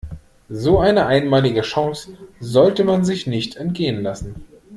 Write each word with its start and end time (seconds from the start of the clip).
So 0.49 0.79
eine 0.79 1.05
einmalige 1.05 1.61
Chance 1.61 2.17
sollte 2.39 2.83
man 2.83 3.05
sich 3.05 3.27
nicht 3.27 3.55
entgehen 3.57 4.01
lassen. 4.01 4.47